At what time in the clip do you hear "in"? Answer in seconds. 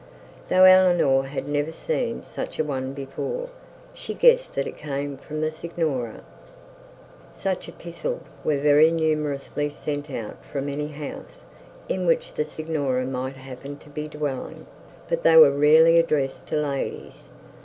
11.87-12.07